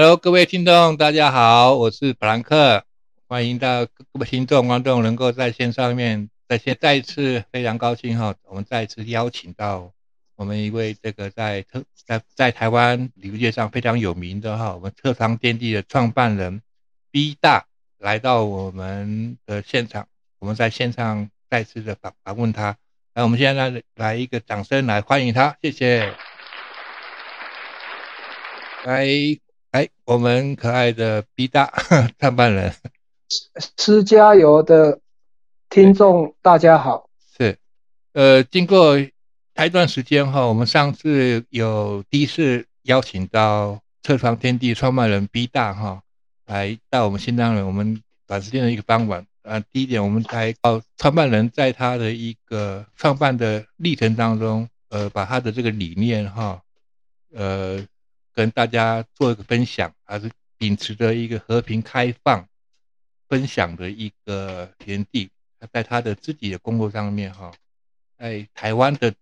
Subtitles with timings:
[0.00, 2.82] Hello，各位听众，大家好，我是普兰克，
[3.28, 9.92] 欢迎到各位听众、观众能够在线上面，在线再一次非常高兴哈，我们再一次邀请到
[10.36, 16.62] 我们一位这个在特在在台湾旅游界上非常有名的哈，我们特长天地的创办人
[17.10, 17.66] B 大
[17.98, 22.74] 来到我们的现场，我们在线上再次的访访问他，
[23.12, 26.14] 那我们现在来来一个掌声来欢迎他，谢谢，
[28.84, 29.06] 来。
[29.72, 31.72] 哎，我们可爱的 B 大
[32.18, 32.74] 创办人，
[33.76, 34.98] 吃加油的
[35.68, 37.56] 听众大家好，是，
[38.12, 46.02] 呃，经过一段时间哈，我们上次有第一次邀请到车床天地创办人 B 大哈，
[46.46, 56.60] 来到我们新疆人，我们短时间的一个傍晚，呃，第一点我们才到创办人在他的一个创办的历程当中，呃，把他的这个理念哈，
[57.32, 57.80] 呃。
[58.40, 62.48] 跟大家做一个分享，还是秉持着一个和平开放、
[63.28, 65.28] 分享的一个天地。
[65.70, 67.52] 在他的自己的工作上面，哈，
[68.16, 69.14] 在台湾的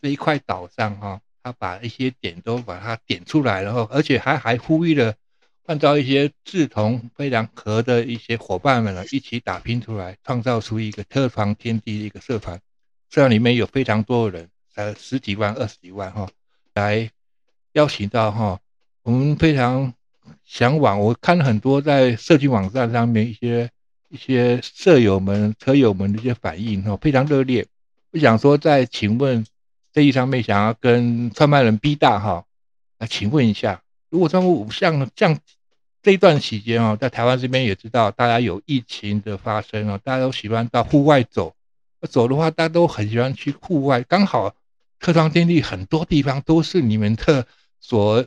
[0.00, 5.14] 这一块岛上，哈，他把一些点都把它点出来，然后而且还还呼吁了，
[5.66, 12.60] 按照一些志同非常合的一些伙伴们呢，一起打拼出来，创造出一个特防天地的一个社团。
[13.08, 16.28] 社团里面有非常多的人，呃，十几万、二十几万，哈，
[16.74, 17.08] 来。
[17.72, 18.60] 邀请到哈，
[19.02, 19.94] 我们非常
[20.44, 21.00] 向往。
[21.00, 23.70] 我看很多在社区网站上面一些
[24.10, 27.66] 一些舍友们、车友们的一些反应哈，非常热烈。
[28.10, 29.42] 我想说，在请问
[29.90, 32.44] 这一上面，想要跟创办人 B 大哈
[32.98, 33.80] 来请问一下，
[34.10, 35.38] 如果像像像
[36.02, 41.54] 这一段期间哦，在台湾这边也知道大家有疫情的发生哦，大家都喜欢到户外走，
[42.02, 44.54] 走的话大家都很喜欢去户外，刚好
[44.98, 47.46] 客庄天地很多地方都是你们的。
[47.82, 48.24] 所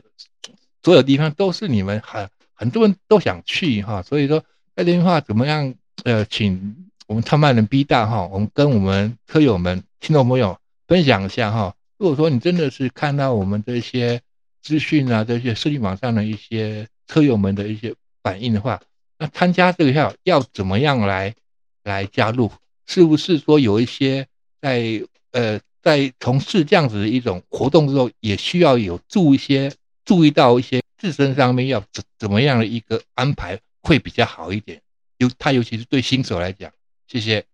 [0.82, 4.44] 所有地方都是你们很很多人都想去哈，所以说
[4.76, 5.74] 这电话怎么样？
[6.04, 10.56] 呃，请我们创办人 B 大哈，我们跟我们车友们、听众朋友
[10.86, 11.74] 分享一下哈。
[11.96, 14.20] 如果说你真的是看到我们这些
[14.62, 18.80] 资讯啊，这些社区网上的一些车友们的一些反应的话，
[19.18, 21.34] 那参加这个要要怎么样来
[21.82, 22.52] 来加入？
[22.86, 24.28] 是不是说有一些
[24.60, 25.02] 在
[25.32, 25.58] 呃？
[25.86, 29.72] 在从事这样子的一种活动之后，也需要有注一些
[30.04, 34.82] 注意到一些自身上面要怎怎么样的一个安排会比较好一点。
[35.18, 36.72] 尤他尤其是对新手来讲，
[37.06, 37.44] 谢谢。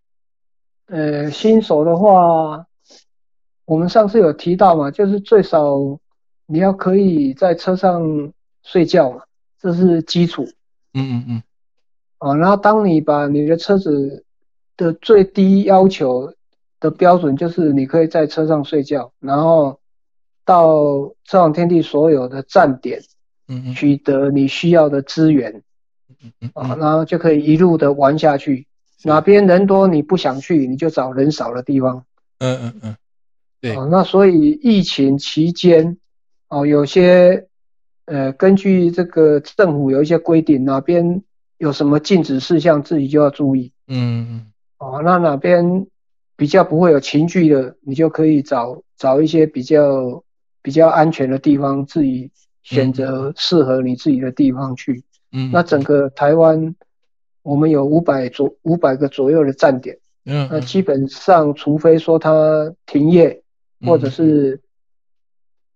[0.86, 2.64] 呃，新手的话，
[3.66, 5.76] 我们上次有提到嘛，就是最少
[6.46, 8.32] 你要可以在车上
[8.62, 9.24] 睡觉嘛，
[9.60, 10.48] 这是基础。
[10.94, 11.42] 嗯嗯嗯。
[12.16, 14.24] 啊，然后当你把你的车子
[14.78, 16.32] 的最低要求。
[16.82, 19.78] 的标准就是你可以在车上睡觉，然后
[20.44, 23.00] 到车网天地所有的站点，
[23.46, 25.62] 嗯取得你需要的资源，
[26.40, 28.66] 嗯啊，然后就可以一路的玩下去。
[29.04, 32.04] 哪边人多你不想去，你就找人少的地方。
[32.40, 32.96] 嗯嗯嗯，
[33.60, 33.76] 对。
[33.88, 35.98] 那所以疫情期间，
[36.48, 37.46] 哦，有些
[38.06, 41.22] 呃，根据这个政府有一些规定，哪边
[41.58, 43.72] 有什么禁止事项，自己就要注意。
[43.86, 44.46] 嗯嗯。
[44.78, 45.86] 哦，那哪边？
[46.42, 50.24] 比较不会有情绪的，你就可以找找一些比较
[50.60, 52.32] 比较安全的地方，自己
[52.64, 55.04] 选择适合你自己的地方去。
[55.30, 56.74] 嗯，那整个台湾，
[57.44, 59.96] 我们有五百左五百个左右的站点。
[60.24, 63.44] 嗯，那基本上，除非说它停业，
[63.86, 64.60] 或者是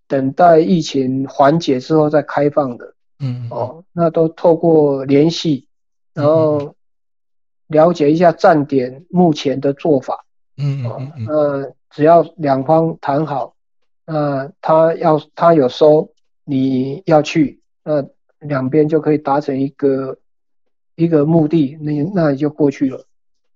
[0.08, 2.92] 等待疫情缓解之后再开放的。
[3.20, 5.68] 嗯，哦，那都透过联系，
[6.12, 6.74] 然后
[7.68, 10.25] 了解一下站点目前的做法。
[10.58, 13.54] 嗯嗯嗯，那只要两方谈好，
[14.06, 16.10] 那他要他有收，
[16.44, 18.02] 你要去，那
[18.38, 20.16] 两边就可以达成一个
[20.94, 23.04] 一个目的，那那也就过去了。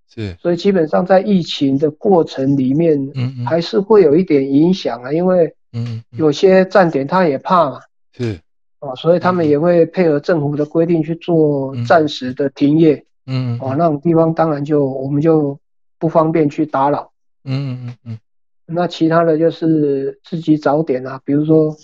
[0.08, 7.80] 是，所以基本上在疫情的过程里面，嗯还是会有一点影响啊，因为嗯有些站点他也怕嘛，
[8.12, 8.38] 是，
[8.80, 13.04] 哦，所以他们也会配合政府的规定去做暂时的停业。
[13.26, 15.58] 嗯，哦，那种地方当然就我们就。
[16.00, 17.12] 不方便去打扰，
[17.44, 18.18] 嗯嗯嗯
[18.66, 21.76] 那其他的就是自己找点啊，比如说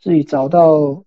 [0.00, 1.04] 自己找到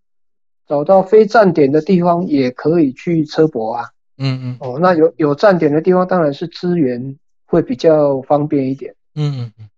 [0.68, 3.90] 找到非站点的地方也可以去车泊啊。
[4.18, 8.94] 嗯嗯哦，那有有站点的地方，当然是资源会比较方便一点。
[9.16, 9.70] 嗯嗯嗯，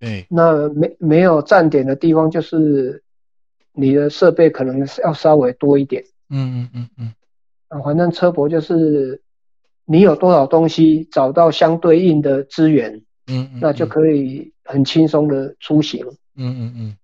[0.00, 3.02] 对，那没没有站点的地方，就是
[3.72, 6.02] 你的设备可能是要稍微多一点。
[6.30, 7.14] 嗯嗯嗯嗯
[7.68, 9.20] 啊，反正车泊就是
[9.84, 16.04] 你有多少东西，找到相对应的资源，嗯嗯，那就可以很轻松的出行。
[16.36, 16.96] 嗯嗯嗯，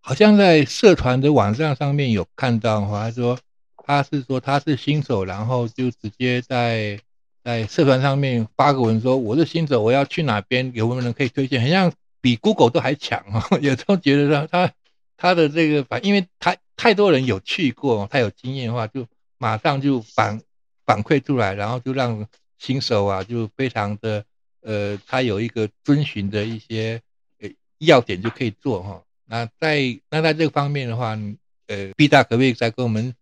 [0.00, 3.38] 好像在社团的网站上面有看到哈，他说
[3.84, 6.98] 他是说他是新手，然后就直接在
[7.44, 11.62] 在社团上面发个文说我是新手，我要去哪边，有没有人可以推荐？
[11.62, 14.72] 好像比 Google 都还强哦， 有时候觉得他他
[15.16, 19.06] 他的这个反，因为他太多人有去过，他有经验的话，就
[19.38, 20.40] 马上就反
[20.86, 22.26] 反馈出来，然后就让
[22.58, 24.24] 新手啊就非常的
[24.62, 27.02] 呃，他有一个遵循的一些
[27.40, 27.48] 呃
[27.78, 29.02] 要点就可以做哈。
[29.26, 31.18] 那在那在这个方面的话，
[31.66, 33.14] 呃，B 大可不可以再跟我们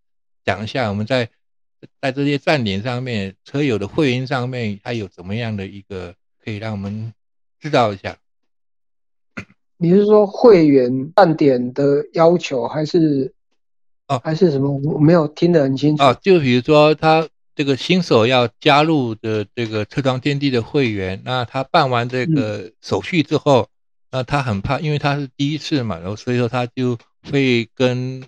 [0.43, 1.29] 讲一下，我们在
[1.99, 6.13] 在这些站点上面，车友的会员上面，它有怎么样的一个
[6.43, 7.13] 可以让我们
[7.59, 8.17] 知道一下？
[9.77, 13.33] 你是说会员站点的要求，还是
[14.07, 14.69] 哦还是什么？
[14.71, 16.03] 我没有听得很清楚。
[16.03, 23.69] 哦，就比如说他这个新手要加入的这个车床天地的会员，那他办完这个手续之后，
[24.11, 26.97] 那他很怕，因为他是第一次嘛，然后所以说他就
[27.31, 28.23] 会跟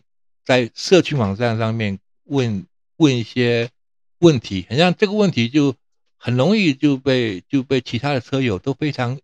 [0.46, 2.66] 在社区网站上面问
[2.96, 3.70] 问一些
[4.20, 5.76] 问题，好像这个问题就
[6.18, 9.20] 很容易就被就被其他的车友都非常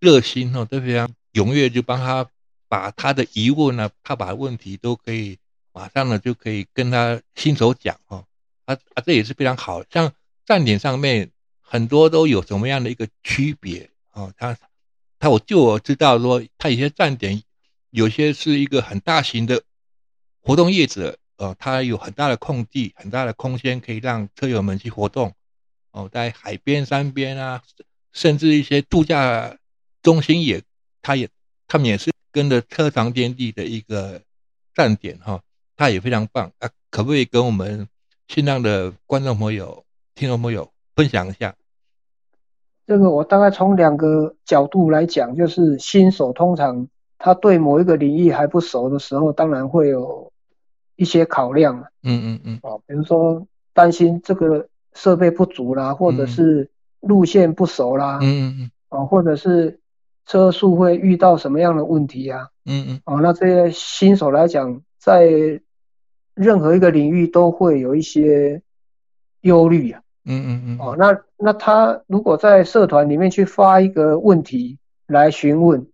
[0.00, 2.28] 热心哦，都非常踊跃，就帮他
[2.68, 5.38] 把他的疑问呢，他把问题都可以
[5.72, 8.26] 马上呢就可以跟他新手讲哦。
[8.70, 9.82] 啊啊，这也是非常好。
[9.90, 10.12] 像
[10.46, 11.30] 站点上面
[11.60, 14.32] 很多都有什么样的一个区别哦？
[14.36, 14.56] 他
[15.18, 17.42] 他我就我知道说，他有些站点
[17.90, 19.62] 有些是一个很大型的
[20.40, 25.34] 活动业者，呃，它有很大的空地、很大的空间可以让车友们去活动。
[25.90, 27.62] 哦，在海边、山边啊，
[28.12, 29.58] 甚至一些度假
[30.02, 30.62] 中心也，
[31.02, 31.28] 他也
[31.66, 34.22] 他们也是跟着车长天地的一个
[34.74, 35.42] 站点哈，
[35.76, 36.70] 它也非常棒啊！
[36.90, 37.88] 可不可以跟我们？
[38.32, 39.82] 尽量的观众朋友、
[40.14, 41.52] 听众朋友分享一下。
[42.86, 46.86] 这个我大概从两个角度来讲，就是新手通常
[47.18, 50.30] 他对某一个领域还不熟的时候，当然会有
[50.94, 51.76] 一些考量。
[52.04, 52.60] 嗯嗯嗯。
[52.62, 53.44] 哦，比如说
[53.74, 58.20] 担心这个设备不足啦，或者是路线不熟啦。
[58.22, 58.70] 嗯嗯嗯。
[58.90, 59.80] 哦，或者是
[60.24, 62.46] 车速会遇到什么样的问题啊？
[62.64, 63.00] 嗯嗯。
[63.06, 65.60] 哦，那这些新手来讲，在
[66.40, 68.62] 任何一个领域都会有一些
[69.42, 70.00] 忧虑啊。
[70.24, 70.78] 嗯嗯嗯。
[70.78, 75.86] 哦，那那他如果在社团里面去发一个问题来询问，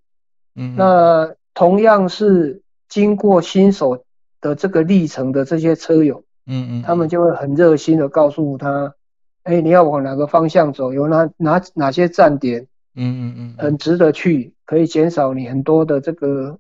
[0.55, 4.05] 嗯，那同样是经过新手
[4.41, 8.95] 的这个历程的这些车友，嗯嗯，他们就会很热心的告诉他，
[9.43, 16.59] 哎，你要往哪个方向走，有哪哪哪些站点，嗯嗯嗯，很值得去，可以减少你很多的这个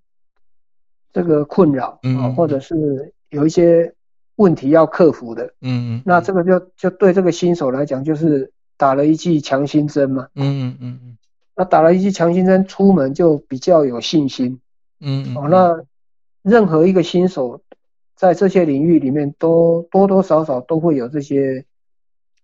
[1.13, 3.13] 这个困扰啊，或者是。
[3.31, 3.95] 有一些
[4.37, 11.19] 问题要克服的，嗯嗯，那这个就就对这个新手来讲，就是打了一剂强心针嘛，嗯嗯嗯嗯，
[11.55, 14.61] 那打了一剂强心针，出门就比较有信心，
[15.01, 15.83] 嗯嗯，哦，那
[16.43, 17.63] 任何一个新手
[18.15, 21.65] 在这些领域里面都多多少少都会有这些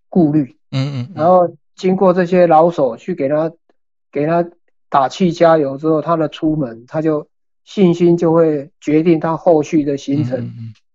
[0.09, 3.53] 顾虑，嗯嗯，然后经过这些老手去给他
[4.11, 4.49] 给他
[4.89, 7.29] 打气加油之后，他的出门他就。
[7.65, 10.53] 信心就会决定他后续的行程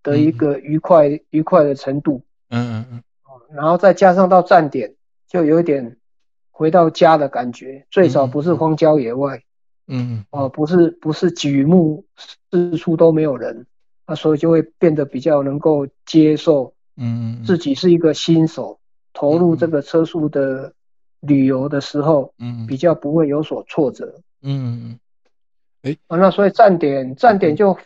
[0.08, 2.22] 的一个愉快愉快的程度。
[2.50, 3.04] 嗯嗯嗯。
[3.54, 4.96] 然后再加上到站点，
[5.28, 5.98] 就有点
[6.52, 9.44] 回到家的感觉，最少不是荒郊野外。
[9.88, 10.24] 嗯。
[10.32, 12.06] 哦，不是不是举目
[12.50, 13.66] 四处都没有人，
[14.08, 16.74] 那所以就会变得比较能够接受。
[16.96, 17.44] 嗯。
[17.44, 18.80] 自己是一个新手，
[19.12, 20.74] 投入这个车速的
[21.20, 24.22] 旅游的时候，嗯，比较不会有所挫折。
[24.42, 24.98] 嗯
[25.84, 25.98] 嗯。
[26.08, 27.78] 啊，那所以站点站点就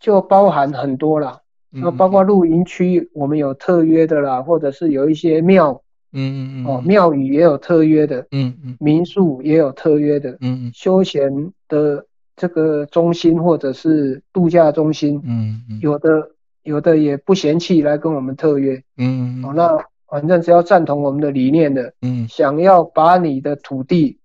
[0.00, 5.82] 就包含很多啦，那包括露营区，我们有特约的啦，或者是有一些庙，
[6.12, 12.06] 嗯嗯嗯，哦，庙宇也有特约的，嗯嗯，民宿也有特约的，嗯嗯，休闲的
[12.36, 16.30] 这个中心或者是度假中心，嗯嗯，有的
[16.62, 24.18] 有的也不嫌弃来跟我们特约，嗯嗯，哦，那反正只要赞同我们的理念的，嗯，想要把你的土地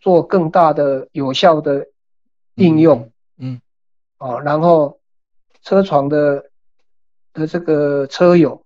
[0.00, 1.86] 做更大的有效的。
[2.60, 3.60] 应用，嗯，
[4.18, 4.98] 哦，然后
[5.62, 6.44] 车床的
[7.38, 8.62] 的这个车友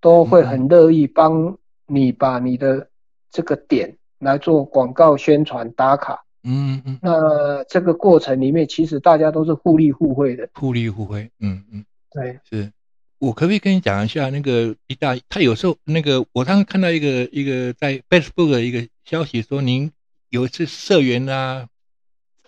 [0.00, 2.88] 都会很乐意帮你把你的
[3.30, 12.72] 这个点来做广告宣传打卡，嗯嗯，那这个过程里面其实大家都是互利互惠的，互利互惠，嗯嗯，对，是，
[13.18, 15.16] 我可不可以跟你讲一下那个一大？
[15.28, 19.92] 他有时候那个，我刚刚看到一个一个在 Facebook 的一个消息说，您
[20.30, 21.66] 有一次社员啊，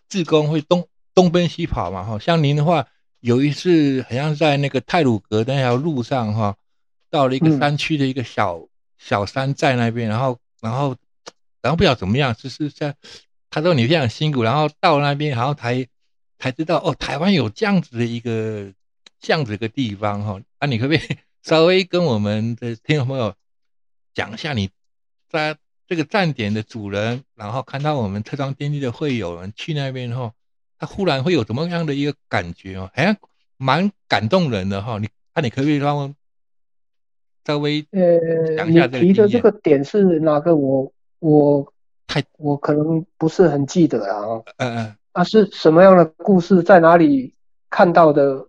[0.09, 2.87] 志工会东东奔西跑嘛，哈，像您的话，
[3.21, 6.57] 有一次好像在那个泰鲁格那条路上哈，
[7.11, 8.67] 到了一个山区的一个小
[8.99, 10.97] 小山寨那边，然后然后
[11.63, 12.95] 然后不晓得怎么样，就是在
[13.51, 15.87] 他说你非常辛苦，然后到那边，然后才
[16.39, 18.73] 才知道哦，台湾有这样子的一个。
[19.19, 23.35] 这样子一个地方哈，啊，你可不可以 稍微跟我们的听众朋友
[24.15, 24.69] 讲一下，你
[25.27, 25.57] 在
[25.89, 30.35] 这个站点的主人，然后看到我们特装电梯的会友们去那边后，
[30.79, 32.91] 他忽然会有怎么样的一个感觉哦？
[32.95, 33.17] 好像
[33.57, 34.99] 蛮感动人的哈。
[34.99, 36.15] 你啊，你可不可以让我
[37.45, 40.55] 稍微呃讲一下这个提的这个点是哪个？
[40.57, 41.73] 我我
[42.07, 44.43] 太我可能不是很记得啊。
[44.59, 44.97] 嗯嗯。
[45.13, 46.63] 啊，是什么样的故事？
[46.63, 47.35] 在哪里
[47.71, 48.47] 看到的？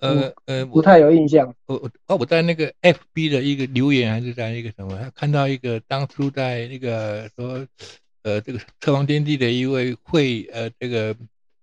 [0.00, 1.54] 呃呃，不太有印象。
[1.66, 5.12] 我我哦，我在那个 FB 的一个留言，还是在一个什么？
[5.14, 7.66] 看到一个当初在那个说，
[8.22, 11.14] 呃，这个测光天地的一位会，呃，这个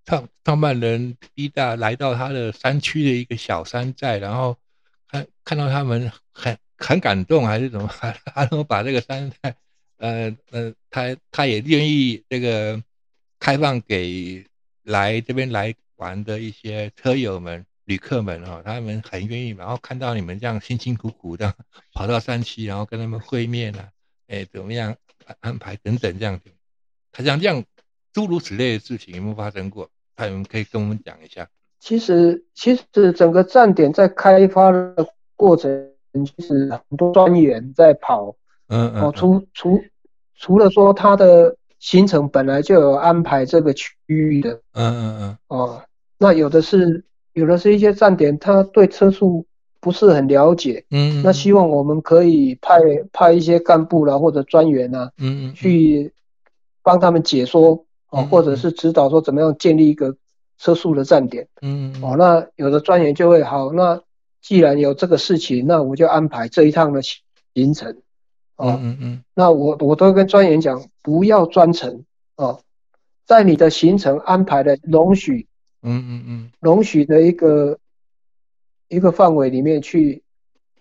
[0.07, 4.57] 创创办人 B 大来到他的山区的一个小山寨，然后
[5.07, 7.87] 看看到他们很很感动，还是怎么？
[8.33, 9.55] 然后把这个山寨，
[9.97, 12.81] 呃呃，他他也愿意这个
[13.37, 14.43] 开放给
[14.81, 17.63] 来这边来玩的一些车友们。
[17.87, 21.55] 旅客们哈，他们很愿意，然后看到你们这样辛辛苦苦的
[21.95, 23.89] 跑到山区，然后跟他们会面啊，
[24.27, 24.93] 哎，怎么样
[25.25, 26.51] 安安排等等这样子，
[27.13, 27.63] 他像这样
[28.11, 29.89] 诸如此类的事情有没有发生过？
[30.17, 31.47] 他有可以跟我们讲一下。
[31.79, 35.07] 其实，其实整个站点在开发的
[35.37, 35.89] 过程，
[36.25, 38.35] 其实很多专员在跑，
[38.67, 39.81] 嗯嗯，哦，除除
[40.35, 45.81] 除了说他的行程本来就有安排这个区域的，嗯嗯嗯，哦，
[46.17, 47.05] 那有的是。
[47.33, 49.45] 有的是一些站点，他对车速
[49.79, 52.79] 不是很了解，嗯，那希望我们可以派
[53.13, 55.53] 派一些干部啦或者专员啊，嗯。
[55.53, 56.11] 去
[56.81, 60.15] 帮他们解说哦，或者是指导说怎么样建立一个
[60.57, 64.01] 车速的站点，嗯哦，那有的专员就会好，那
[64.41, 67.97] 既然有这个事情，那我就安排这一趟的行程，
[68.55, 72.03] 哦，嗯嗯，那我我都跟专员讲，不要专程
[72.35, 72.61] 哦，
[73.25, 75.47] 在你的行程安排的容许。
[75.83, 77.77] 嗯嗯嗯，容许的一个
[78.89, 80.23] 一个范围里面去，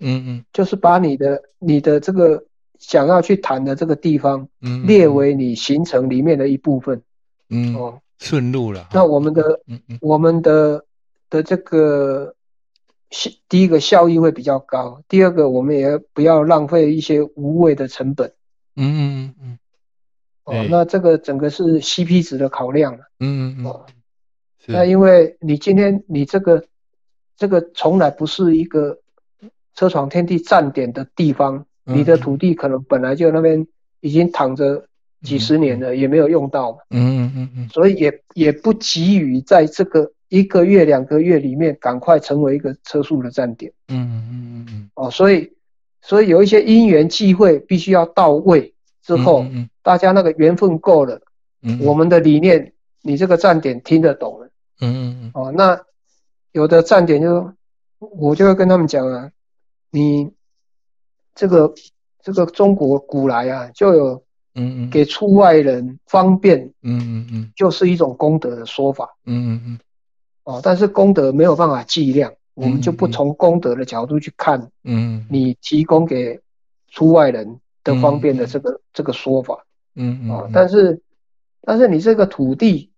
[0.00, 2.42] 嗯嗯，就是把你的你的这个
[2.78, 7.02] 想要去谈的这个地方，嗯，列为你行程里面的一部分，
[7.48, 8.88] 嗯哦，顺路了。
[8.92, 10.84] 那我们的，嗯嗯，我们的
[11.30, 12.34] 的这个
[13.10, 18.32] 效，第一个效益会比较高，第二个我们也不要浪费一些无谓的成本，
[18.76, 19.58] 嗯嗯嗯，
[20.44, 23.84] 哦，那这个整个是 CP 值的考量了，嗯嗯嗯。
[24.68, 26.64] 那因为你今天你这个
[27.36, 28.98] 这个从来不是一个
[29.76, 33.64] 车闯天地站点的地方，你的土地可能本来就那边
[34.00, 34.88] 已经躺着
[35.26, 45.52] 几十年了，也没有用到，嗯嗯嗯，所以也也不急于在这个一个月两个月里面赶快成为一个车速的站点，嗯嗯嗯嗯，哦，所以
[46.00, 49.44] 所以有一些因缘际会必须要到位之后，
[49.82, 51.20] 大家那个缘分够了，
[51.62, 54.46] 嗯，我们的理念你这个站点听得懂了。
[54.80, 55.30] 嗯嗯嗯。
[55.34, 55.80] 哦，那
[56.52, 57.52] 有的站点就
[57.98, 59.30] 我就会跟他们讲啊，
[59.90, 60.30] 你
[61.34, 61.72] 这个
[62.22, 64.22] 这个中国古来啊就有
[64.56, 67.52] 嗯嗯给出外人方便嗯嗯嗯。
[67.54, 69.08] 就是一种功德的说法。
[69.24, 69.78] 嗯嗯嗯。
[70.44, 76.40] 哦，但是功德没有办法计量，我们就不从功德的角度去看嗯你提供给
[76.88, 79.64] 出外人的方便的这个这个说法。
[79.94, 81.00] 嗯嗯哦，但是
[81.62, 82.90] 但是你这个土地。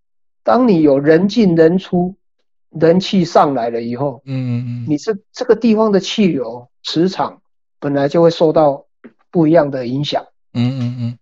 [0.44, 2.14] 当你有人进人出，
[2.70, 7.42] 人气上来了以后，嗯嗯嗯，你这这个地方的气流磁场
[7.78, 8.86] 本来就会受到
[9.30, 10.24] 不一样的影响，
[10.54, 11.18] 嗯嗯嗯，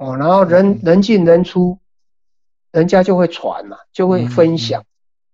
[0.00, 1.78] 哦，然后人人进人出，
[2.72, 4.82] 人家就会传嘛，就会分享，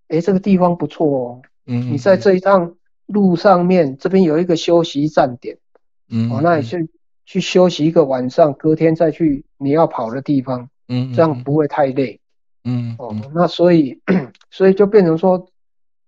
[0.09, 2.75] 哎，这个地方不错哦，嗯，你在这一趟
[3.07, 5.57] 路上面，这边有一个休息站点，
[6.11, 6.91] 嗯，哦，那你去
[7.25, 12.19] 去休息一个晚上，隔天再去你要跑的地方，嗯，这样不会太累。
[12.65, 14.01] 嗯哦，那所以，
[14.51, 15.47] 所以就变成说，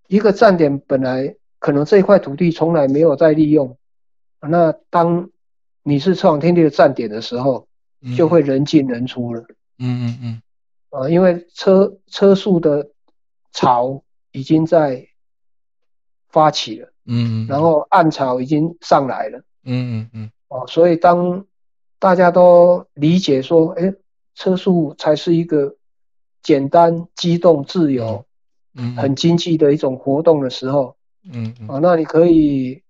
[0.07, 3.77] 一个站点本来可能这一块土地从来没有在利用，
[4.41, 5.29] 那当
[5.83, 7.68] 你是车往天地的站点的时候，
[8.15, 9.41] 就会人进人出了。
[9.77, 10.41] 嗯嗯嗯。
[10.89, 12.89] 啊，因为车车速的
[13.51, 15.07] 潮已经在
[16.29, 16.93] 发起了。
[17.05, 17.47] 嗯。
[17.47, 19.39] 然后暗潮已经上来了。
[19.63, 20.31] 嗯嗯嗯。
[20.47, 21.45] 哦，所以当
[21.99, 23.93] 大家都理解说，哎，
[24.35, 25.75] 车速才是一个。
[26.41, 28.25] 简单、机动、自由，
[28.73, 30.95] 嗯，很经济的一种活动的时候，
[31.29, 32.81] 嗯嗯啊，那你可以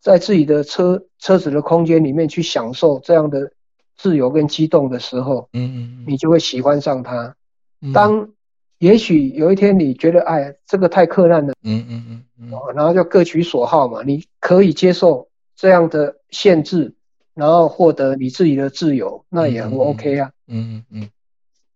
[0.00, 3.52] 在自己的车车子的空间里面去享受这样的
[3.96, 7.36] 自由跟激动的时候，嗯嗯你就会喜欢上它。
[7.80, 8.30] 嗯，当
[8.78, 12.52] 也许有一天你觉得哎这个太困难了，嗯嗯嗯嗯。
[12.52, 16.94] 哦然后就各取所好嘛，你可以接受这样的限制，
[17.34, 20.32] 然后获得你自己的自由，那也很嗯嗯 OK 啊。
[20.46, 21.10] 嗯嗯嗯。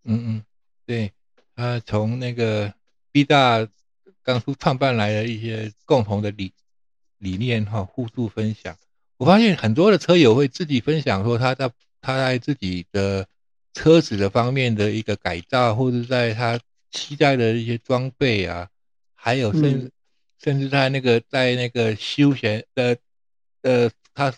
[0.03, 0.43] 嗯，
[0.85, 1.11] 对，
[1.55, 2.73] 他从那个
[3.11, 3.67] B 大
[4.23, 6.53] 当初创办来的一些共同的理
[7.17, 8.75] 理念哈，互助分享。
[9.17, 11.69] 我发现很多的车友会自己分享说他在
[12.01, 13.27] 他在自己的
[13.73, 16.59] 车子的方面的一个改造，或者在他
[16.91, 18.69] 期待的一些装备啊，
[19.15, 19.91] 还有甚
[20.41, 22.97] 甚至在那个在那个休闲的
[23.61, 24.33] 呃他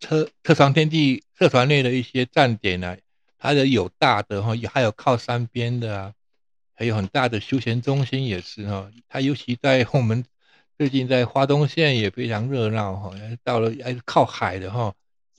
[0.00, 2.96] 车车床天地社团内的一些站点呢、
[3.38, 6.14] 它的有大的哈，有还有靠山边的啊，
[6.74, 8.90] 还有很大的休闲中心也是哈。
[9.08, 10.24] 他尤其在我们
[10.78, 13.10] 最近在花东县也非常热闹哈，
[13.42, 14.94] 到了还是靠海的哈，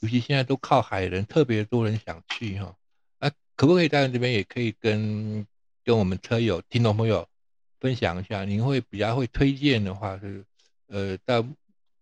[0.05, 2.75] 尤其现在都靠海的人特别多人想去哈。
[3.17, 5.47] 啊，可不可以在这边也可以跟
[5.83, 7.27] 跟我们车友、听众朋友
[7.79, 8.45] 分享一下？
[8.45, 10.45] 您会比较会推荐的话是，
[10.85, 11.43] 呃，到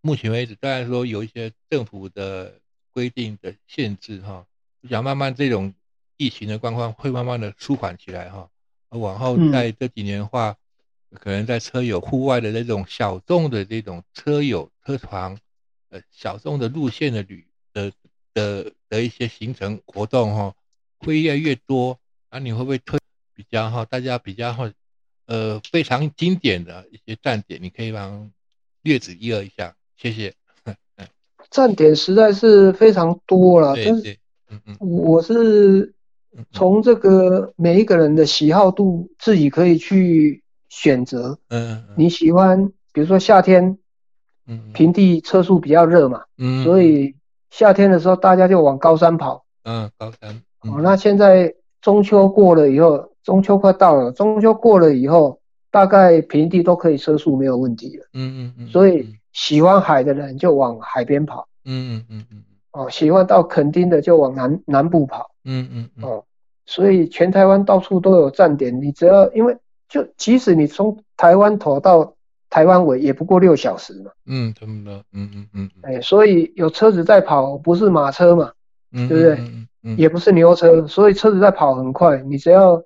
[0.01, 2.59] 目前为止，当然说有一些政府的
[2.91, 4.45] 规定的限制哈，
[4.81, 5.73] 我想慢慢这种
[6.17, 8.49] 疫情的状况会慢慢的舒缓起来哈。
[8.89, 10.57] 而往后嗯在这几年的话，
[11.13, 15.39] 可能在车友户外的那种小众的这种车友车床，
[15.87, 17.47] 呃，小众的路线的旅
[18.33, 20.53] 的的的一些行程活动哈，
[20.99, 21.99] 会越来越多。
[22.29, 22.99] 啊，你会不会推
[23.35, 24.71] 比较哈，大家比较哈，
[25.27, 28.31] 呃，非常经典的一些站点，你可以帮
[28.81, 30.33] 略指一二一下，谢谢。
[31.51, 33.75] 站点实在是非常多了，
[34.79, 35.93] 我是
[36.35, 41.37] 嗯从这个每一个人的喜好度自己可以去选择。
[41.49, 43.77] 嗯嗯你喜欢，比如说夏天
[44.47, 47.13] 嗯平地车速比较热嘛，嗯，所以
[47.53, 49.45] 夏天的时候大家就往高山跑。
[49.63, 55.39] 嗯高山，哦，那现在中秋过了以后，中秋快到了，中秋过了以后，
[55.69, 58.05] 大概平地都可以车速没有问题了。
[58.13, 66.25] 嗯嗯嗯，所以喜欢海的人就往海边跑，嗯嗯嗯嗯哦，喜欢到垦丁的就往南南部跑，嗯嗯嗯哦，
[66.65, 69.55] 所以全台湾到处都有站点，你只要因为
[69.87, 72.12] 就即使你从台湾头到
[72.53, 75.71] 台湾尾也不过六小时嘛，嗯，差不多，嗯嗯嗯。
[75.81, 78.51] 哎，所以有车子在跑，不是马车嘛，
[78.91, 79.33] 嗯，对不对？
[79.39, 82.83] 嗯嗯也不是牛车，所以车子在跑很快，你只要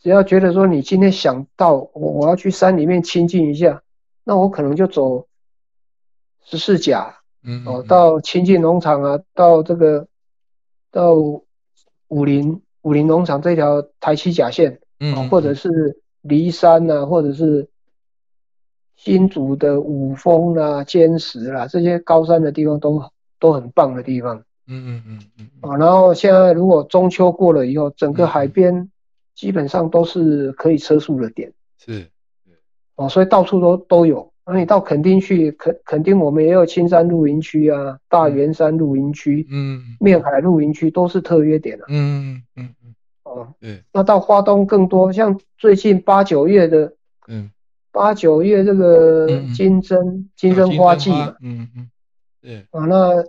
[0.00, 3.82] 只要觉得说你今天想到我我要去山里面亲近一下，
[4.24, 5.26] 那我可能就走
[6.46, 10.08] 十四甲嗯哦，到亲近农场啊，到这个
[10.90, 11.12] 到
[12.08, 15.28] 武林武林农场这条台七甲线哦，嗯。
[15.28, 17.68] 或者是骊山啊、或者是
[19.04, 23.02] 新竹的五峰啊、尖石啦、这些高山的地方都
[23.40, 24.36] 都很棒的地方。
[24.68, 28.88] 嗯嗯嗯嗯啊，然后现在如果中秋过了以后，整个嗯海边
[29.34, 31.52] 基本上都是可以车速的点。
[31.78, 32.06] 是，
[32.94, 34.30] 哦，所以到处都都有。
[34.46, 41.84] 那你到垦丁去，垦垦丁我们也有青山露营区啊、大圆山露营区、嗯面海露营区都是特约点啊。
[41.88, 46.92] 嗯嗯嗯，哦，对，那到花东更多，像最近八九月的
[47.26, 47.50] 嗯，
[47.92, 51.90] 八九月这个嗯金针金针花季嘛，嗯嗯，
[52.40, 53.22] 对，啊，那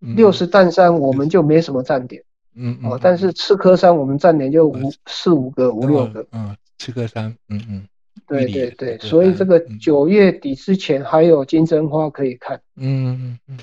[0.00, 0.16] 嗯。
[0.16, 2.24] 六十担山我们就没什么站点
[2.56, 6.26] 嗯哦，但是赤科山我们站点就五四五个五六个。
[6.32, 7.86] 嗯，赤科山，嗯嗯。
[8.26, 9.78] 对对对，所以这个嗯。
[9.78, 13.58] 九月底之前还有金针花可以看嗯嗯嗯，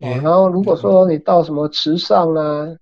[0.00, 0.08] 哦。
[0.08, 2.76] 也然后如果说你到什么池上啊，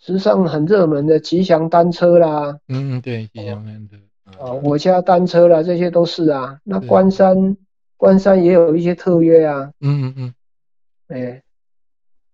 [0.00, 6.58] 池上很热门的吉祥单车啦，嗯嗯对，吉祥面的，啊，我家单车啦，这些都是啊。
[6.64, 7.56] 那关山
[7.96, 10.34] 关山也有一些特约啊，嗯嗯嗯
[11.08, 11.42] 哎，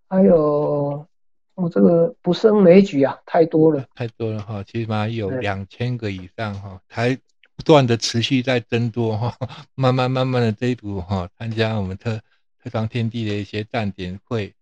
[0.08, 1.06] 还有
[1.54, 3.84] 我这个不胜枚举啊，太多了。
[3.94, 7.14] 太多了哈，起码有两千个以上哈，还
[7.56, 9.36] 不断的持续在增多哈，
[9.74, 12.18] 慢慢慢慢的这一组哈，参加我们特
[12.62, 14.54] 特长天地的一些站点会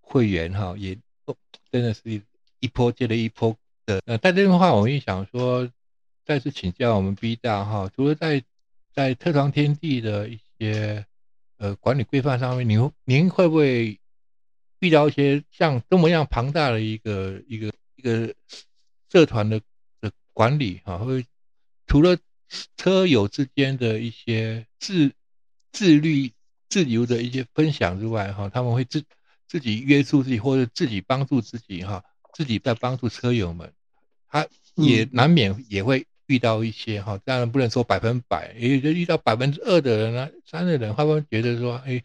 [0.00, 1.34] 会员哈，也哦
[1.72, 2.02] 真的是
[2.60, 4.00] 一波接着一波的。
[4.06, 5.68] 呃，在这边的话，我也想说，
[6.24, 8.42] 再次请教我们 B 大哈，除了在
[8.94, 11.04] 在特长天地的一些
[11.56, 13.98] 呃管理规范上面，您您会不会
[14.78, 18.34] 遇到一些像这么样庞大的一个一个一个
[19.10, 19.60] 社团的
[20.00, 21.24] 的管理哈、会
[21.86, 22.16] 除了
[22.76, 25.12] 车友之间的一些自
[25.72, 26.32] 自律
[26.68, 29.04] 自由的一些分享之外哈、他们会自
[29.48, 32.04] 自己约束自己或者自己帮助自己哈、
[32.34, 33.72] 自己在帮助车友们，
[34.28, 35.10] 他也嗯。
[35.12, 42.00] 难免也会遇到一些哈，当然不能说百分百，也就遇到百分之二的人啊，三的人，他们觉得说，哎，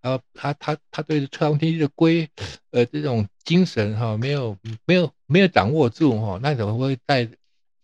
[0.00, 2.28] 然后他他他对车窗天气的规，
[2.72, 7.28] 呃，这种精神哈，没有没有没有掌握住哈，那怎么会在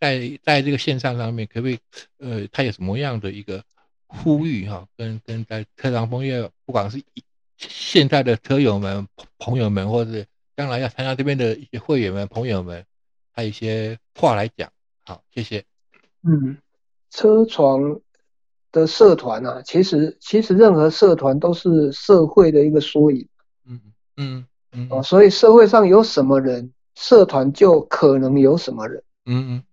[0.01, 1.79] 在在这个线上上面，可不可以，
[2.17, 3.63] 呃，他有什么样的一个
[4.05, 7.01] 呼吁哈，跟跟在车窗风月，不管是
[7.57, 10.25] 现在的车友们、朋友们，或者
[10.57, 12.85] 将来要参加这边的一些会员们、朋友们，
[13.33, 14.69] 他一些话来讲。
[15.07, 15.63] 好，谢谢。
[16.25, 16.57] 嗯，
[17.11, 17.99] 车床
[18.71, 23.27] 的社团啊，其实其实任何社团都是社会的一个缩影。
[23.67, 23.79] 嗯
[24.17, 24.87] 嗯嗯。
[24.89, 29.03] 哦，所以社会上有什么人，社团就可能有什么人。
[29.25, 29.63] 嗯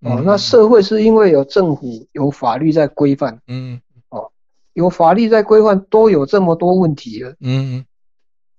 [0.00, 0.12] 嗯。
[0.12, 3.40] 哦，那社会是因为有政府有法律在规范。
[3.46, 3.80] 嗯。
[4.10, 4.30] 哦，
[4.74, 7.30] 有法律在规范，都有这么多问题了。
[7.40, 7.86] 嗯嗯。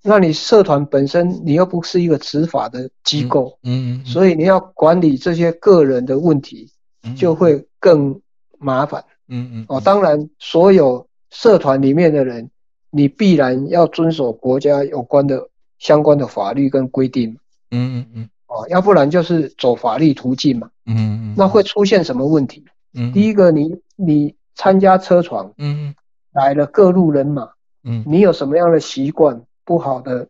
[0.03, 6.71] 那你社团本身，你又不是一个执法的机构，嗯，所以你要管理这些个人的问题，
[7.15, 8.21] 就会更
[8.57, 12.49] 麻烦，嗯嗯，哦，当然，所有社团里面的人，
[12.89, 17.37] 你必然要遵守国家有关的相关的法律跟规定，
[17.71, 22.65] 嗯嗯嗯，哦，要不然就是走法律途径嘛，嗯嗯，那会出现什么问题？
[22.93, 25.95] 嗯，第一个，你你参加车床，嗯嗯，
[26.31, 27.49] 来了各路人马，
[27.83, 29.43] 嗯，你有什么样的习惯？
[29.63, 30.29] 不好的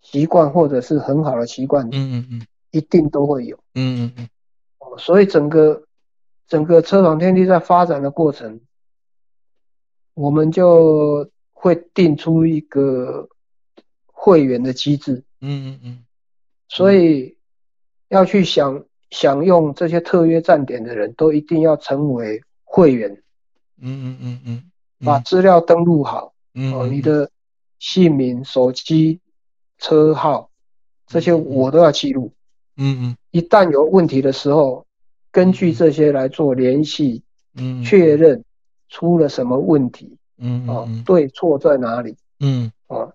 [0.00, 4.28] 习惯，或者是很好的习惯，嗯嗯嗯，一定都会有，嗯嗯嗯，哦，
[4.98, 5.84] 所以整个
[6.46, 8.60] 整个车床天地在发展的过程，
[10.14, 13.28] 我们就会定出一个
[14.06, 16.04] 会员的机制，嗯嗯嗯，
[16.68, 17.36] 所以
[18.08, 23.10] 要去享享用这些特约站点的人都一定要成为会员，
[23.80, 24.70] 嗯嗯嗯嗯，
[25.04, 27.30] 把资料登录好，嗯，哦，你的。
[27.84, 29.18] 姓名、手机、
[29.76, 30.52] 车号，
[31.08, 32.32] 这些我都要记录。
[32.76, 33.16] 嗯嗯。
[33.30, 34.86] 一旦有问题的时候，
[35.30, 37.22] 根据这些来做联系，
[37.54, 38.44] 嗯，确认
[38.88, 43.12] 出了什么问题，嗯哦，对错在哪里，嗯，哦，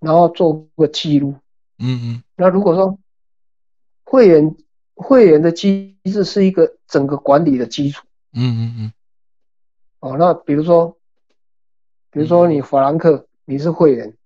[0.00, 1.34] 然后做个记录。
[1.78, 2.22] 嗯嗯。
[2.36, 2.98] 那如果说
[4.04, 4.54] 会员
[4.94, 8.06] 会员的机制是一个整个管理的基础。
[8.32, 8.92] 嗯嗯嗯。
[10.00, 10.96] 哦，那比如说，
[12.10, 13.26] 比如说你法兰克。
[13.44, 14.16] 你是会员，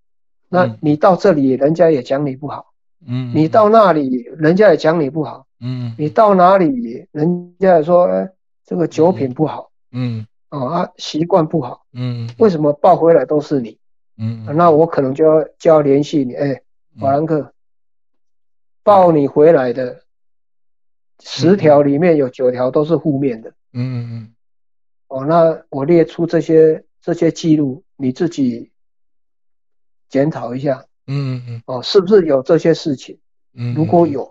[0.51, 2.75] 那你到这里，人家也讲你不好，
[3.07, 8.31] 嗯，你到那里，人家也讲你不好，嗯，你到哪里，人家也说，哎，
[8.65, 13.79] 这个酒品不好，嗯，哦啊，习惯不好，嗯，为什么报回来都是你？
[14.19, 16.63] 嗯，那我可能就要就要联系你，哎，
[16.99, 17.53] 法兰克，
[18.83, 20.03] 报你回来的
[21.23, 24.35] 十条里面有九条都是负面的，嗯嗯，
[25.09, 28.71] 哦，那我列出这些这些记录，你自己。
[30.09, 33.19] 检讨一下，嗯嗯哦，是不是有这些事情？
[33.55, 34.31] 嗯，如果有，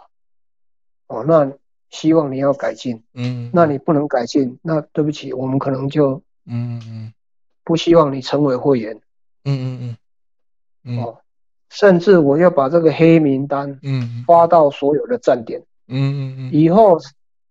[1.08, 1.52] 哦，那
[1.90, 7.14] 希望你要改进，嗯，那你不能改进，那对不起，我们可能就，嗯嗯，
[7.64, 9.00] 不希望你成为会员，
[9.46, 9.98] 嗯嗯
[10.84, 11.18] 嗯，哦，
[11.70, 17.00] 甚至我要把这个黑名单，嗯，发到所有的站点，嗯嗯嗯，以后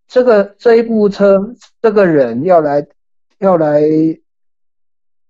[0.07, 2.85] 这个这一部车，这个人要来
[3.39, 3.81] 要来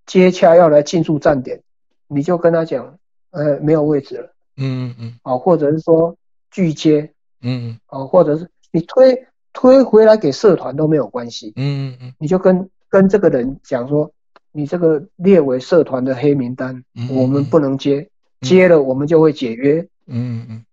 [0.05, 1.63] 接洽，要来进驻站点。
[2.07, 2.99] 你就跟他讲，
[3.35, 6.15] 呃，没有位置了，嗯嗯嗯，哦，或者是说
[6.49, 14.09] 拒接，嗯嗯，哦，或者是你推推回来给社团都没有关系，嗯嗯嗯，你就跟跟这个人讲说，
[14.53, 20.65] 你这个列为社团的黑名单，我们不能接，接了我们就会解约，嗯嗯，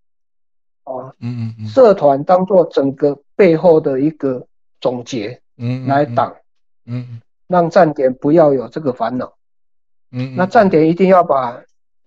[0.84, 4.46] 哦，嗯嗯嗯，社团当做整个背后的一个
[4.80, 6.32] 总结，嗯，来挡，
[6.86, 9.34] 嗯，让站点不要有这个烦恼。
[10.12, 11.62] 嗯，那站点一定要把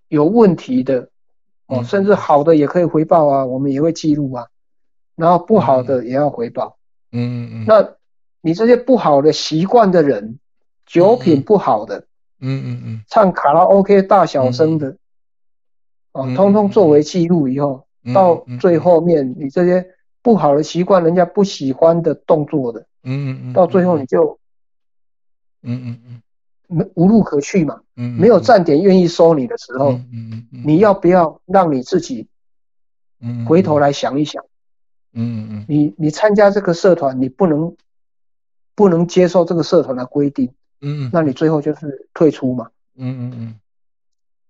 [0.07, 1.09] 有问题的
[1.67, 4.45] 哦，甚至好的也可以回报啊，我们也会记录啊。
[5.15, 6.77] 然后不好的也要回报。
[7.11, 7.65] 嗯嗯嗯。
[7.65, 7.95] 那
[8.41, 10.39] 你这些不好的习惯的人，
[10.85, 12.05] 酒品不好的，
[12.41, 14.97] 嗯嗯嗯，唱卡拉 OK 大小声的，
[16.11, 19.87] 哦，通通作为记录以后，到最后面你这些
[20.21, 24.37] 不好的习惯，人家不喜欢的动作的，嗯嗯嗯，到最后你就，
[25.63, 26.21] 嗯嗯嗯。
[26.67, 32.27] 没无路可去嘛，嗯，没有站点愿意收你的时候，嗯嗯嗯，你要不要让你自己，
[33.21, 34.43] 嗯，回头来想一想，
[35.13, 37.75] 嗯嗯，你你参加这个社团，你不能
[38.75, 40.51] 不能接受这个社团的规定，
[40.81, 43.55] 嗯，那你最后就是退出嘛，嗯嗯嗯，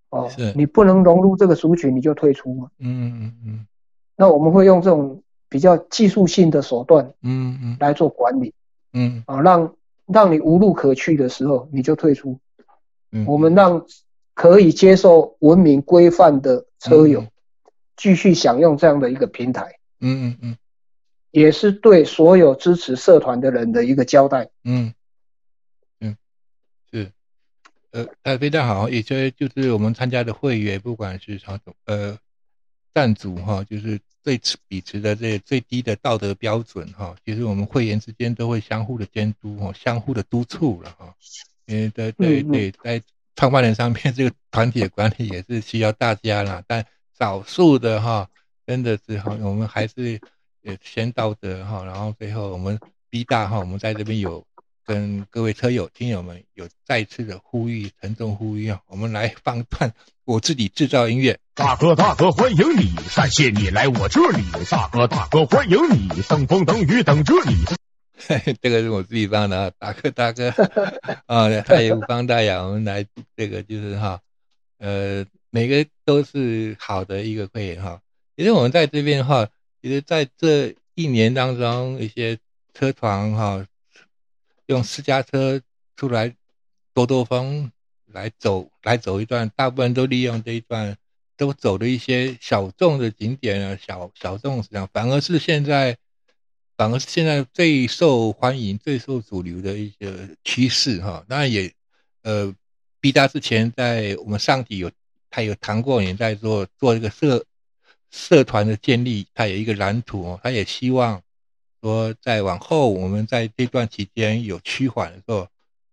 [0.10, 3.67] 哦，是，你不能融入这个族群，你就退出嘛，嗯嗯嗯，
[4.15, 8.54] 那我们会用这种比较技术性的手段，嗯嗯，来做管理，
[8.93, 9.73] 嗯，啊，让。
[10.06, 12.39] 让你无路可去的时候，你就退出。
[13.12, 13.86] 嗯，我们让
[14.34, 17.26] 可以接受文明规范的车友
[17.96, 19.80] 继续享用这样的一个平台。
[20.00, 20.58] 嗯嗯嗯。
[21.32, 24.50] 也是对所有支持社团的人的一个交代。
[24.63, 24.94] 嗯
[26.00, 26.15] 嗯
[26.89, 27.12] 是，
[27.91, 32.18] 呃，呃非常好，也就就是我们参加的会员，不管是啥种呃
[32.94, 41.14] 赞助哈，就是最秉持的这最低的道德标准哈，其实我们会员之间都会相互的监督哈，相互的督促了哈。
[41.68, 43.00] 因为对对对，在
[43.36, 46.64] 创办人上面，这个团体的管理也是需要大家啦。
[46.66, 46.84] 但
[47.20, 48.28] 少数的哈，
[48.66, 50.20] 真的是哈，我们还是
[50.64, 52.80] 也先道德哈，然后最后我们
[53.12, 54.44] B 大哈，我们在这边有
[54.86, 59.91] 跟各位车友听友们有再次的呼吁，沉重呼吁啊，我们来放段
[60.24, 61.39] 我自己制造音乐。
[61.56, 64.43] 大哥大哥欢迎你，感谢你来我这里。
[64.69, 67.65] 大哥大哥欢迎你，等风等雨等着你。
[68.62, 70.50] 这个是我自己放的啊，大哥大哥
[71.26, 74.19] 啊，他也无方大雅，我们来这个就是哈，
[74.78, 78.00] 呃，每个都是好的一个会员哈。
[78.38, 79.48] 其实我们在这边哈，
[79.82, 82.38] 其实在这一年当中，一些
[82.74, 83.65] 车床哈，
[84.67, 85.62] 用私家车
[85.95, 86.36] 出来
[86.93, 87.71] 兜兜风，
[88.06, 90.97] 来走来走一段，大部分都利用这一段，
[91.38, 95.97] 都走的一些小众的景点啊，小小众这样，反而是现在。
[96.78, 101.23] 反而是现在最受欢迎、最受主流的一些趋势哈。
[101.25, 101.71] 当然也，
[102.23, 102.54] 呃
[102.99, 104.91] 毕大之前在我们上体有
[105.30, 107.45] 他有谈过，也在做做一个社
[108.12, 110.38] 社团的建立，他有一个蓝图。
[110.43, 111.21] 他也希望
[111.86, 115.48] 说，在往后我们在这段期间有趋缓的时候，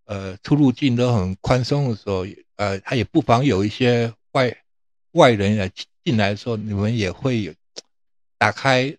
[0.05, 2.27] 呃，出入境都很宽松的时候，
[2.57, 4.57] 呃，他也不妨有一些外
[5.13, 5.71] 外人来
[6.03, 7.53] 进来的时候，你们也会有
[8.39, 8.97] 打开。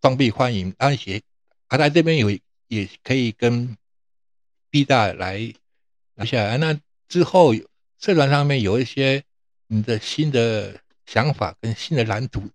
[0.00, 1.20] 双臂欢迎，而且
[1.68, 2.30] 他在这边有
[2.68, 3.76] 也可以跟
[4.70, 5.52] B 大来
[6.14, 6.56] 拿下来。
[6.56, 7.54] 那之后
[7.98, 9.22] 社团上面有一些
[9.66, 12.48] 你的新的想法跟新的蓝图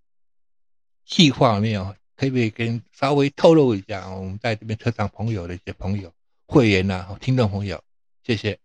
[1.04, 1.94] 计划没有？
[2.16, 4.08] 可不可以跟稍微透露一下？
[4.10, 6.10] 我们在这边车厂朋友的一些朋友、
[6.46, 7.80] 会员呐、听众朋友，
[8.24, 8.58] 谢谢。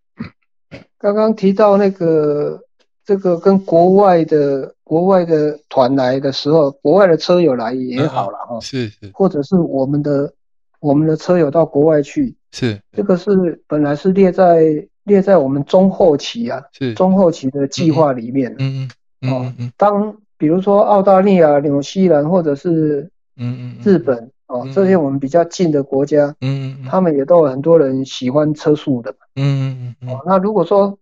[0.97, 2.61] 刚刚提到那个。
[3.07, 10.33] 这个跟国外的国外的团来的时候，国外的车友来也好了哈，是是，或者是我们的
[10.81, 30.97] 我们的车友到国外去，是这个是本来是列在列在我们中后期啊，是中后期的计划里面，嗯嗯哦，当比如说澳大利亚、纽西兰或者是嗯嗯日本哦这些我们比较近的国家，嗯嗯，他们也都有很多人喜欢车速的，嗯嗯嗯，哦那如果说。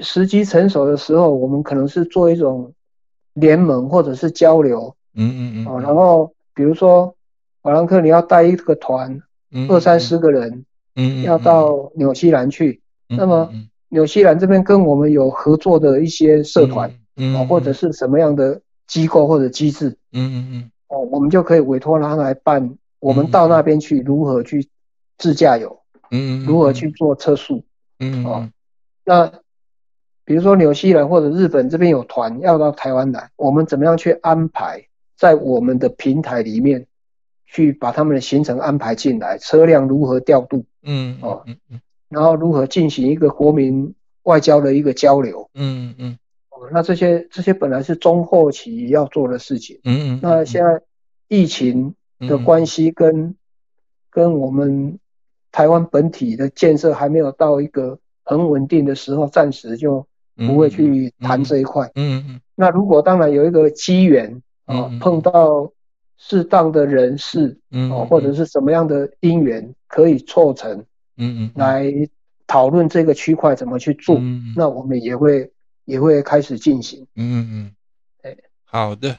[0.00, 2.72] 时机成熟的时候，我们可能是做一种
[3.34, 7.14] 联盟或者是交流，嗯嗯嗯，哦，然后比如说
[7.62, 9.20] 法兰克，你要带一个团，
[9.68, 10.64] 二三十个人，
[10.96, 13.52] 嗯要到纽西兰去，那么
[13.90, 24.68] 纽西兰这边跟我们有合作的一些社团，嗯，或者是什么样的机构或者机制，嗯嗯嗯，哦，我们就可以委托他来办，我们到那边去如何去
[25.16, 27.64] 自驾游，嗯嗯，如何去做测速，
[27.98, 28.48] 嗯哦，
[29.04, 29.32] 那。
[30.24, 36.86] 比如说，纽西兰或者日本这边有团要到台湾来，我们怎么样去安排在我们的平台里面，
[37.44, 46.18] 去把他们的行程安排进来，车辆如何调度，嗯哦嗯嗯，然后如何进行一个国民外交的一个交流，嗯嗯，哦，
[46.70, 50.82] 那这些这些本来是中后期要做的事情，嗯嗯，那现在
[51.28, 53.34] 疫情的关系跟
[54.10, 54.98] 跟我们
[55.50, 60.06] 台湾本体的建设还没有到一个很稳定的时候，暂时就。
[60.34, 61.90] 不会去谈这一块。
[61.94, 62.40] 嗯嗯。
[62.54, 65.70] 那如果当然有一个机缘啊，碰到
[66.16, 70.86] 适当的人士，嗯，或者是什么样的因缘可以凑成，
[71.18, 71.92] 嗯嗯，来
[72.46, 75.52] 讨论这个区块怎么去做，嗯，那我们也会
[75.84, 77.06] 也会开始进行。
[77.14, 77.74] 嗯嗯嗯。
[78.22, 79.18] 哎，好的，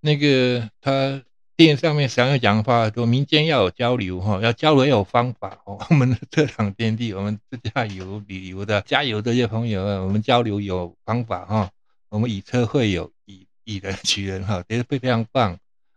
[0.00, 1.22] 那个他。
[1.54, 5.78] 电上面想要讲话，说民间要有交流哈，要交流要有方法哦。
[5.90, 11.70] 我们的车场天地，我们自驾游旅游的加油这些朋友啊，我们交流有方法哈。
[12.08, 15.56] 我们以车会友，以以人取人哈，觉得非常棒。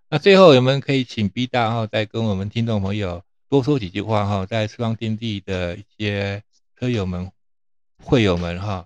[0.10, 6.44] 那最后我们可以请 B 大哈，再跟我们听众朋友多说几句话哈，在车方天地的一些
[6.78, 7.32] 车友们、
[8.04, 8.86] 会友们哈，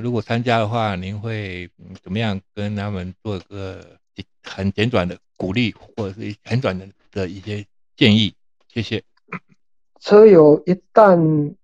[0.00, 1.70] 如果参加的话，您会
[2.02, 3.84] 怎么样跟他们做一个
[4.42, 5.18] 很简短的？
[5.40, 7.64] 鼓励或者是很短的的一些
[7.96, 8.34] 建议，
[8.66, 9.04] 谢谢。
[10.00, 11.54] 车友一旦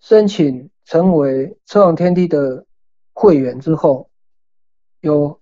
[0.00, 2.66] 申请成为车网天地的
[3.12, 4.10] 会员之后，
[5.00, 5.40] 有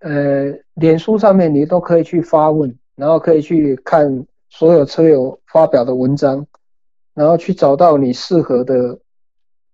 [0.00, 6.46] 呃，脸书上面你都可以去发问，然后可以去看所有车友发表的文章，
[7.14, 9.00] 然后去找到你适合的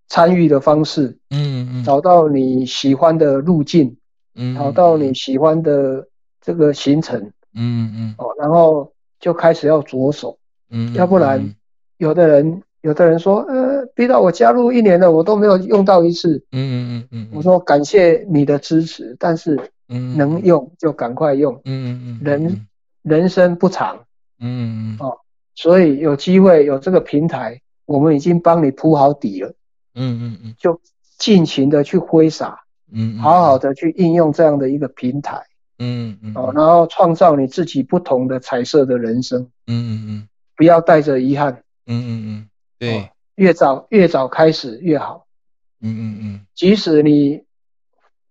[0.08, 3.96] 参与的方式，嗯嗯，找到你喜欢的路径。
[4.34, 6.06] 嗯，找到你喜欢的
[6.40, 7.20] 这个行程，
[7.54, 8.14] 嗯嗯。
[8.16, 10.38] 哦，然后就开始要着手，
[10.70, 11.54] 嗯，要不然
[11.98, 16.42] 有的人有的人说，呃，逼到我加入一年了，我都没有用到一次。
[16.50, 19.60] 嗯嗯嗯嗯，我说感谢你的支持，但是
[19.90, 22.66] 嗯能用就赶快用，嗯嗯人
[23.02, 23.98] 人生不长，
[24.40, 25.06] 嗯嗯。
[25.06, 25.18] 哦，
[25.54, 29.52] 所以有机会有这个平台，我们已经帮你铺好底了，
[29.94, 30.54] 嗯嗯嗯。
[30.58, 30.80] 就
[31.18, 35.42] 尽情的去挥洒，嗯，好好的去应用这样的一个平台，
[35.78, 45.26] 嗯嗯哦，然后创造你自己不同的彩色的人生，嗯嗯不要带着遗憾，嗯嗯嗯，对，越早越早开始越好，
[45.80, 46.40] 嗯嗯嗯。
[46.54, 47.42] 即使你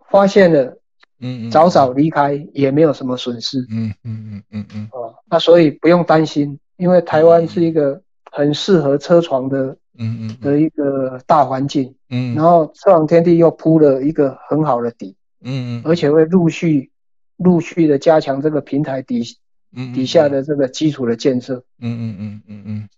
[0.10, 0.78] 发现了，
[1.20, 4.90] 嗯嗯，早早离开也没有什么损失，嗯嗯嗯嗯嗯。
[4.92, 16.92] 哦，那所以不用担心，因为台湾是一个很适合车床的嗯嗯的一个大环境，嗯，然后车床天地又铺了一个很好的底，嗯嗯，而且会陆续
[17.38, 19.38] 陆续的加强这个平台底
[19.76, 21.64] 嗯底下的这个基础的建设。
[21.80, 22.90] 嗯嗯嗯嗯嗯，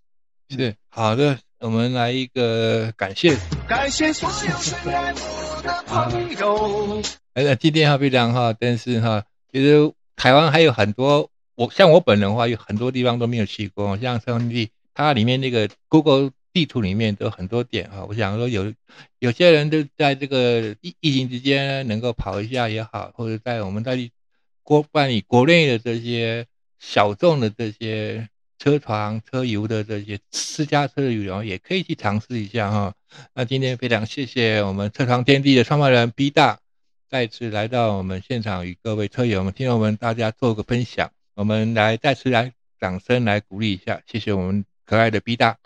[0.50, 3.36] 是好的，我们来一个感谢。
[3.68, 7.02] 感谢所有深爱我的朋友。
[7.34, 18.06] 呃，今天哈非常哈，但是哈，其实台湾还有很多，我像我本人的话，有很多地方都没有去过，像圣地，它里面那个 Google 地图里面都很多点哈。
[18.08, 18.72] 我想说有
[19.20, 23.98] 有些人都在这个疫疫情之间能够跑一下也好，或者在我们在
[24.62, 26.46] 国办理国内的这些
[26.80, 32.94] 小众的这些车床、车游的这些私家车的旅游，也可以去尝试一下哈。
[33.34, 36.60] 那今天非常谢谢我们车床天地的创办人 B 大。
[37.10, 41.12] 再次来到我们现场，与各位车友们、听众们大家做个分享。
[41.36, 45.58] 我们来再次来掌声来鼓励一下，谢谢我们可爱的 B 大。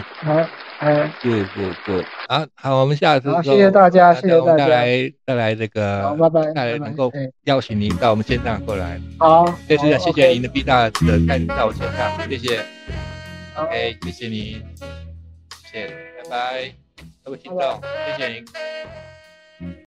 [0.00, 0.34] 好，
[0.78, 4.56] 哎， 是是是，好好，我们下次好，谢谢大家，谢谢大家。
[4.56, 6.52] 再来再来这个，好，拜拜。
[6.52, 9.00] 再来能够哎邀请您到我们现场过来。
[9.18, 10.90] 好，这次好谢谢您的 B 大的
[11.26, 12.60] 带领到我现场，谢谢。
[13.56, 14.62] OK，谢谢您，
[15.70, 15.88] 谢谢，
[16.24, 16.72] 拜拜，
[17.22, 17.80] 各位听众，
[18.16, 18.44] 谢谢您。